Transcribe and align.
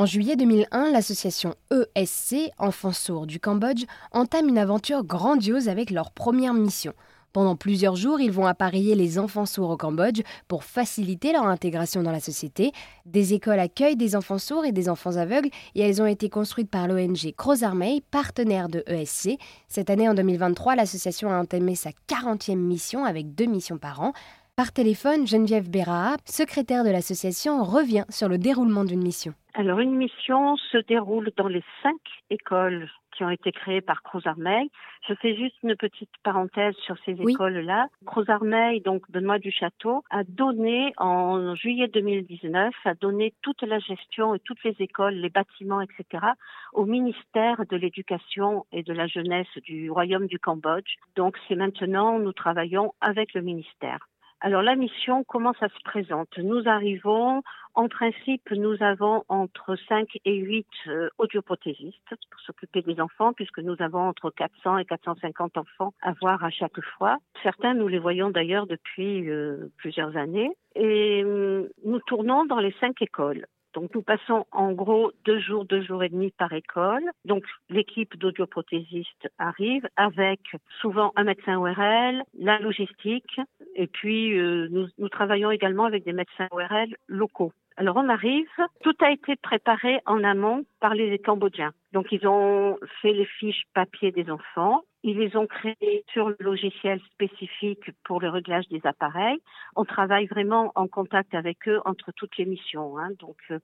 En 0.00 0.06
juillet 0.06 0.36
2001, 0.36 0.92
l'association 0.92 1.56
ESC, 1.70 2.52
Enfants 2.56 2.92
sourds 2.92 3.26
du 3.26 3.38
Cambodge, 3.38 3.84
entame 4.12 4.48
une 4.48 4.56
aventure 4.56 5.04
grandiose 5.04 5.68
avec 5.68 5.90
leur 5.90 6.10
première 6.10 6.54
mission. 6.54 6.94
Pendant 7.34 7.54
plusieurs 7.54 7.96
jours, 7.96 8.18
ils 8.18 8.32
vont 8.32 8.46
appareiller 8.46 8.94
les 8.94 9.18
enfants 9.18 9.44
sourds 9.44 9.68
au 9.68 9.76
Cambodge 9.76 10.22
pour 10.48 10.64
faciliter 10.64 11.32
leur 11.32 11.44
intégration 11.44 12.02
dans 12.02 12.12
la 12.12 12.20
société. 12.20 12.72
Des 13.04 13.34
écoles 13.34 13.58
accueillent 13.58 13.94
des 13.94 14.16
enfants 14.16 14.38
sourds 14.38 14.64
et 14.64 14.72
des 14.72 14.88
enfants 14.88 15.16
aveugles 15.16 15.50
et 15.74 15.82
elles 15.82 16.00
ont 16.00 16.06
été 16.06 16.30
construites 16.30 16.70
par 16.70 16.88
l'ONG 16.88 17.34
Croz 17.36 17.62
Armée, 17.62 18.02
partenaire 18.10 18.70
de 18.70 18.82
ESC. 18.86 19.38
Cette 19.68 19.90
année, 19.90 20.08
en 20.08 20.14
2023, 20.14 20.76
l'association 20.76 21.30
a 21.30 21.38
entamé 21.38 21.74
sa 21.74 21.90
40e 22.08 22.56
mission 22.56 23.04
avec 23.04 23.34
deux 23.34 23.44
missions 23.44 23.76
par 23.76 24.00
an. 24.00 24.14
Par 24.56 24.72
téléphone, 24.72 25.26
Geneviève 25.26 25.68
Béraha, 25.68 26.16
secrétaire 26.24 26.84
de 26.84 26.90
l'association, 26.90 27.62
revient 27.64 28.06
sur 28.08 28.28
le 28.28 28.38
déroulement 28.38 28.84
d'une 28.84 29.02
mission. 29.02 29.34
Alors 29.54 29.80
une 29.80 29.96
mission 29.96 30.56
se 30.56 30.78
déroule 30.78 31.30
dans 31.36 31.48
les 31.48 31.64
cinq 31.82 32.00
écoles 32.30 32.88
qui 33.16 33.24
ont 33.24 33.30
été 33.30 33.50
créées 33.50 33.80
par 33.80 34.02
Cruz 34.02 34.22
Armeil. 34.24 34.70
Je 35.08 35.14
fais 35.14 35.34
juste 35.34 35.56
une 35.62 35.74
petite 35.74 36.10
parenthèse 36.22 36.74
sur 36.76 36.96
ces 37.04 37.12
écoles-là. 37.12 37.88
Cruz 38.06 38.24
Armeil, 38.28 38.80
donc 38.80 39.10
Benoît 39.10 39.38
du 39.38 39.50
Château, 39.50 40.04
a 40.10 40.22
donné 40.24 40.92
en 40.96 41.54
juillet 41.56 41.88
2019, 41.88 42.72
a 42.84 42.94
donné 42.94 43.34
toute 43.42 43.62
la 43.62 43.80
gestion 43.80 44.34
et 44.34 44.38
toutes 44.38 44.62
les 44.62 44.76
écoles, 44.78 45.14
les 45.14 45.30
bâtiments, 45.30 45.80
etc. 45.80 46.24
au 46.72 46.86
ministère 46.86 47.64
de 47.68 47.76
l'Éducation 47.76 48.66
et 48.72 48.84
de 48.84 48.92
la 48.92 49.08
Jeunesse 49.08 49.58
du 49.64 49.90
Royaume 49.90 50.26
du 50.26 50.38
Cambodge. 50.38 50.94
Donc 51.16 51.36
c'est 51.48 51.56
maintenant, 51.56 52.18
nous 52.20 52.32
travaillons 52.32 52.94
avec 53.00 53.34
le 53.34 53.42
ministère. 53.42 54.09
Alors 54.42 54.62
la 54.62 54.74
mission, 54.74 55.22
comment 55.24 55.52
ça 55.60 55.68
se 55.68 55.82
présente? 55.84 56.38
Nous 56.38 56.66
arrivons, 56.66 57.42
en 57.74 57.88
principe, 57.88 58.50
nous 58.50 58.82
avons 58.82 59.22
entre 59.28 59.76
5 59.86 60.08
et 60.24 60.34
8 60.34 60.66
euh, 60.86 61.10
audioprothésistes 61.18 62.08
pour 62.08 62.40
s'occuper 62.40 62.80
des 62.80 63.00
enfants, 63.02 63.34
puisque 63.34 63.58
nous 63.58 63.76
avons 63.80 64.00
entre 64.00 64.30
400 64.30 64.78
et 64.78 64.86
450 64.86 65.58
enfants 65.58 65.92
à 66.00 66.12
voir 66.22 66.42
à 66.42 66.48
chaque 66.48 66.80
fois. 66.96 67.18
Certains, 67.42 67.74
nous 67.74 67.86
les 67.86 67.98
voyons 67.98 68.30
d'ailleurs 68.30 68.66
depuis 68.66 69.28
euh, 69.28 69.70
plusieurs 69.76 70.16
années. 70.16 70.50
Et 70.74 71.22
hum, 71.22 71.68
nous 71.84 72.00
tournons 72.00 72.46
dans 72.46 72.60
les 72.60 72.74
cinq 72.80 73.02
écoles. 73.02 73.44
Donc 73.74 73.94
nous 73.94 74.02
passons 74.02 74.46
en 74.52 74.72
gros 74.72 75.12
deux 75.24 75.38
jours, 75.40 75.64
deux 75.64 75.82
jours 75.82 76.02
et 76.02 76.08
demi 76.08 76.30
par 76.32 76.52
école. 76.52 77.04
Donc 77.24 77.44
l'équipe 77.68 78.16
d'audioprothésistes 78.16 79.28
arrive 79.38 79.86
avec 79.96 80.40
souvent 80.80 81.12
un 81.16 81.24
médecin 81.24 81.58
ORL, 81.58 82.22
la 82.38 82.58
logistique, 82.58 83.40
et 83.76 83.86
puis 83.86 84.38
euh, 84.38 84.68
nous, 84.70 84.88
nous 84.98 85.08
travaillons 85.08 85.50
également 85.50 85.84
avec 85.84 86.04
des 86.04 86.12
médecins 86.12 86.48
ORL 86.50 86.96
locaux. 87.06 87.52
Alors 87.76 87.96
on 87.96 88.08
arrive, 88.08 88.46
tout 88.82 88.96
a 89.00 89.10
été 89.10 89.36
préparé 89.36 90.00
en 90.04 90.22
amont 90.22 90.64
par 90.80 90.94
les 90.94 91.18
Cambodgiens. 91.18 91.72
Donc 91.92 92.12
ils 92.12 92.26
ont 92.26 92.78
fait 93.00 93.12
les 93.12 93.24
fiches 93.24 93.62
papier 93.72 94.12
des 94.12 94.30
enfants, 94.30 94.82
ils 95.02 95.18
les 95.18 95.36
ont 95.36 95.46
créées 95.46 96.04
sur 96.12 96.28
le 96.28 96.36
logiciel 96.40 97.00
spécifique 97.12 97.90
pour 98.04 98.20
le 98.20 98.28
réglage 98.28 98.68
des 98.68 98.80
appareils. 98.84 99.40
On 99.76 99.84
travaille 99.84 100.26
vraiment 100.26 100.72
en 100.74 100.86
contact 100.88 101.34
avec 101.34 101.68
eux 101.68 101.80
entre 101.84 102.12
toutes 102.12 102.36
les 102.36 102.44
missions. 102.44 102.98
Hein. 102.98 103.10
Donc 103.18 103.36
euh, 103.50 103.58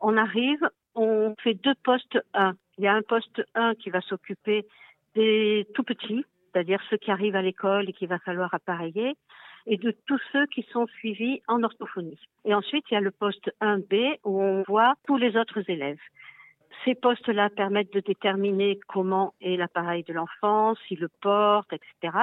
on 0.00 0.16
arrive, 0.16 0.68
on 0.94 1.34
fait 1.42 1.54
deux 1.54 1.74
postes 1.82 2.18
1. 2.34 2.54
Il 2.78 2.84
y 2.84 2.86
a 2.86 2.94
un 2.94 3.02
poste 3.02 3.42
1 3.54 3.74
qui 3.74 3.90
va 3.90 4.00
s'occuper 4.00 4.66
des 5.14 5.66
tout 5.74 5.82
petits, 5.82 6.24
c'est-à-dire 6.52 6.80
ceux 6.90 6.96
qui 6.96 7.10
arrivent 7.10 7.36
à 7.36 7.42
l'école 7.42 7.88
et 7.88 7.92
qu'il 7.92 8.08
va 8.08 8.18
falloir 8.20 8.54
appareiller 8.54 9.16
et 9.66 9.76
de 9.76 9.94
tous 10.06 10.20
ceux 10.32 10.46
qui 10.46 10.66
sont 10.72 10.86
suivis 10.86 11.42
en 11.46 11.62
orthophonie. 11.62 12.18
Et 12.44 12.54
ensuite, 12.54 12.84
il 12.90 12.94
y 12.94 12.96
a 12.96 13.00
le 13.00 13.10
poste 13.10 13.50
1B 13.60 14.18
où 14.24 14.40
on 14.42 14.62
voit 14.62 14.94
tous 15.06 15.18
les 15.18 15.36
autres 15.36 15.68
élèves. 15.68 16.00
Ces 16.88 16.94
postes-là 16.94 17.50
permettent 17.50 17.92
de 17.92 18.00
déterminer 18.00 18.80
comment 18.88 19.34
est 19.42 19.58
l'appareil 19.58 20.04
de 20.04 20.14
l'enfant, 20.14 20.74
s'il 20.86 21.00
le 21.00 21.10
porte, 21.20 21.70
etc. 21.74 22.16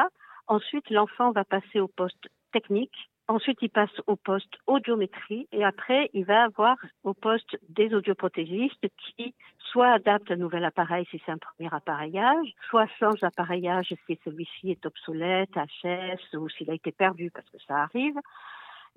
Ensuite, 0.47 0.90
l'enfant 0.90 1.29
va 1.29 1.45
passer 1.45 1.79
au 1.79 1.88
poste 1.88 2.29
technique. 2.51 3.12
Ensuite, 3.28 3.59
il 3.62 3.69
passe 3.69 4.01
au 4.07 4.16
poste 4.16 4.56
audiométrie 4.66 5.47
et 5.51 5.63
après, 5.63 6.09
il 6.13 6.25
va 6.25 6.45
avoir 6.45 6.78
au 7.03 7.13
poste 7.13 7.59
des 7.69 7.94
audioprothésistes 7.94 8.88
qui 8.97 9.35
soit 9.59 9.91
adapte 9.91 10.31
un 10.31 10.38
nouvel 10.38 10.66
appareil 10.66 11.06
si 11.11 11.22
c'est 11.23 11.31
un 11.31 11.38
premier 11.38 11.69
appareillage, 11.72 12.47
soit 12.67 12.88
change 13.00 13.19
d'appareillage 13.19 13.94
si 14.07 14.19
celui-ci 14.25 14.72
est 14.72 14.84
obsolète, 14.88 15.51
HS 15.56 16.38
ou 16.38 16.50
s'il 16.50 16.72
a 16.72 16.73
été 16.73 16.91
perdu 16.91 17.29
parce 17.29 17.47
que 17.51 17.59
ça 17.67 17.84
arrive. 17.84 18.16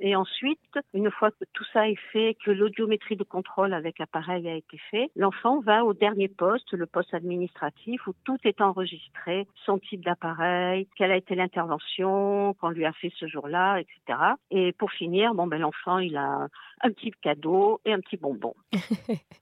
Et 0.01 0.15
ensuite, 0.15 0.59
une 0.95 1.11
fois 1.11 1.31
que 1.31 1.45
tout 1.53 1.65
ça 1.73 1.89
est 1.89 1.99
fait, 2.13 2.37
que 2.45 2.51
l'audiométrie 2.51 3.17
de 3.17 3.25
contrôle 3.25 3.75
avec 3.75 3.99
l'appareil 3.99 4.49
a 4.49 4.55
été 4.55 4.79
fait, 4.91 5.11
l'enfant 5.17 5.61
va 5.61 5.85
au 5.85 5.93
dernier 5.93 6.29
poste, 6.29 6.73
le 6.73 6.87
poste 6.87 7.15
administratif, 7.15 8.07
où 8.07 8.13
tout 8.25 8.39
est 8.45 8.61
enregistré, 8.61 9.47
son 9.67 9.79
type 9.79 10.05
d'appareil, 10.05 10.87
quelle 10.97 11.11
a 11.11 11.17
été 11.17 11.35
l'intervention 11.35 12.55
qu'on 12.61 12.71
lui 12.71 12.85
a 12.85 12.93
fait 12.93 13.13
ce 13.19 13.27
jour-là, 13.27 13.81
etc. 13.81 14.19
Et 14.51 14.73
pour 14.73 14.93
finir, 14.93 15.35
bon 15.35 15.47
ben 15.47 15.59
l'enfant, 15.59 15.99
il 15.99 16.17
a 16.17 16.47
un 16.81 16.91
petit 16.91 17.11
cadeau 17.21 17.81
et 17.85 17.93
un 17.93 18.01
petit 18.01 18.17
bonbon. 18.17 18.55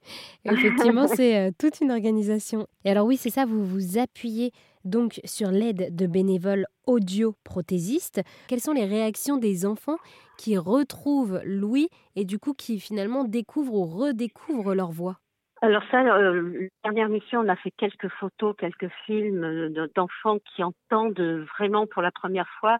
Effectivement, 0.45 1.06
c'est 1.06 1.37
euh, 1.39 1.50
toute 1.59 1.81
une 1.81 1.91
organisation. 1.91 2.66
Et 2.84 2.91
alors 2.91 3.06
oui, 3.06 3.16
c'est 3.16 3.31
ça, 3.31 3.45
vous 3.45 3.65
vous 3.65 3.99
appuyez 3.99 4.53
donc 4.87 5.21
sur 5.25 5.51
l'aide 5.51 5.95
de 5.95 6.07
bénévoles 6.07 6.67
audioprothésistes. 6.87 8.23
Quelles 8.49 8.61
sont 8.61 8.73
les 8.73 8.85
réactions 8.85 9.37
des 9.37 9.67
enfants 9.67 9.99
qui 10.39 10.57
retrouvent 10.57 11.41
Louis 11.45 11.89
et 12.15 12.25
du 12.25 12.39
coup 12.39 12.55
qui 12.55 12.81
finalement 12.81 13.25
découvrent 13.25 13.75
ou 13.75 13.85
redécouvrent 13.85 14.75
leur 14.75 14.91
voix? 14.91 15.19
Alors 15.63 15.83
ça, 15.91 16.01
euh, 16.03 16.69
la 16.85 16.91
dernière 16.91 17.09
mission, 17.09 17.41
on 17.41 17.49
a 17.49 17.57
fait 17.57 17.71
quelques 17.71 18.09
photos, 18.09 18.55
quelques 18.59 18.91
films 19.07 19.43
euh, 19.43 19.89
d'enfants 19.95 20.39
qui 20.39 20.63
entendent 20.63 21.47
vraiment 21.59 21.87
pour 21.87 22.03
la 22.03 22.11
première 22.11 22.49
fois 22.61 22.79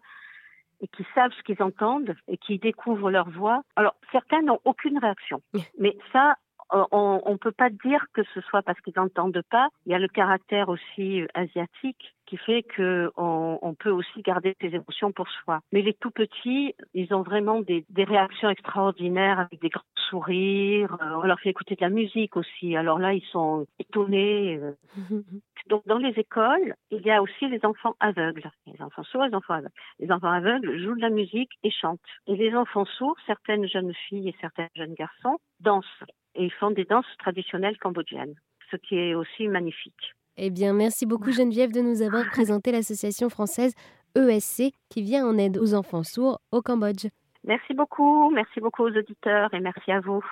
et 0.79 0.87
qui 0.87 1.05
savent 1.15 1.31
ce 1.37 1.43
qu'ils 1.43 1.61
entendent 1.63 2.15
et 2.27 2.37
qui 2.37 2.59
découvrent 2.59 3.09
leur 3.09 3.29
voix. 3.29 3.63
Alors 3.75 3.95
certains 4.11 4.41
n'ont 4.41 4.59
aucune 4.63 4.99
réaction, 4.99 5.41
mais 5.79 5.97
ça, 6.13 6.35
on 6.71 7.31
ne 7.31 7.37
peut 7.37 7.51
pas 7.51 7.69
dire 7.69 8.05
que 8.13 8.21
ce 8.33 8.41
soit 8.41 8.61
parce 8.61 8.79
qu'ils 8.81 8.93
n'entendent 8.95 9.41
pas. 9.49 9.69
Il 9.85 9.91
y 9.91 9.95
a 9.95 9.99
le 9.99 10.07
caractère 10.07 10.69
aussi 10.69 11.21
euh, 11.21 11.27
asiatique 11.33 12.13
qui 12.25 12.37
fait 12.37 12.63
que 12.63 13.09
on, 13.15 13.73
peut 13.79 13.89
aussi 13.89 14.21
garder 14.21 14.55
ses 14.59 14.75
émotions 14.75 15.11
pour 15.13 15.29
soi. 15.29 15.61
Mais 15.71 15.81
les 15.81 15.93
tout 15.93 16.11
petits, 16.11 16.73
ils 16.93 17.13
ont 17.13 17.21
vraiment 17.21 17.61
des, 17.61 17.85
réactions 17.97 18.49
extraordinaires 18.49 19.39
avec 19.39 19.61
des 19.61 19.69
grands 19.69 19.81
sourires. 20.09 20.97
Euh, 21.01 21.19
on 21.21 21.21
leur 21.21 21.39
fait 21.39 21.49
écouter 21.49 21.75
de 21.75 21.81
la 21.81 21.89
musique 21.89 22.35
aussi. 22.35 22.75
Alors 22.75 22.99
là, 22.99 23.13
ils 23.13 23.25
sont 23.31 23.65
étonnés. 23.79 24.59
Donc 25.69 25.85
dans 25.85 25.97
les 25.97 26.13
écoles, 26.19 26.75
il 26.91 27.01
y 27.01 27.11
a 27.11 27.21
aussi 27.21 27.47
les 27.47 27.63
enfants 27.63 27.95
aveugles. 27.99 28.49
Les 28.65 28.81
enfants 28.81 29.03
sourds, 29.03 29.25
les 29.25 29.33
enfants 29.33 29.53
aveugles. 29.53 29.73
Les 29.99 30.11
enfants 30.11 30.31
aveugles 30.31 30.79
jouent 30.79 30.95
de 30.95 31.01
la 31.01 31.09
musique 31.09 31.51
et 31.63 31.71
chantent. 31.71 31.99
Et 32.27 32.35
les 32.35 32.53
enfants 32.55 32.85
sourds, 32.85 33.17
certaines 33.25 33.67
jeunes 33.67 33.93
filles 34.07 34.29
et 34.29 34.35
certains 34.41 34.67
jeunes 34.75 34.95
garçons 34.95 35.37
dansent 35.59 36.03
et 36.37 36.45
ils 36.45 36.53
font 36.53 36.71
des 36.71 36.85
danses 36.85 37.05
traditionnelles 37.19 37.77
cambodgiennes, 37.77 38.35
ce 38.71 38.77
qui 38.77 38.95
est 38.95 39.15
aussi 39.15 39.47
magnifique. 39.47 40.13
Eh 40.37 40.51
bien, 40.51 40.73
merci 40.73 41.05
beaucoup 41.05 41.31
Geneviève 41.31 41.71
de 41.71 41.81
nous 41.81 42.01
avoir 42.01 42.25
présenté 42.31 42.71
l'association 42.71 43.29
française 43.29 43.73
ESC 44.15 44.71
qui 44.89 45.01
vient 45.01 45.27
en 45.27 45.37
aide 45.37 45.57
aux 45.57 45.73
enfants 45.73 46.03
sourds 46.03 46.39
au 46.51 46.61
Cambodge. 46.61 47.07
Merci 47.43 47.73
beaucoup, 47.73 48.29
merci 48.31 48.59
beaucoup 48.59 48.83
aux 48.83 48.95
auditeurs 48.95 49.53
et 49.53 49.59
merci 49.59 49.91
à 49.91 49.99
vous. 49.99 50.23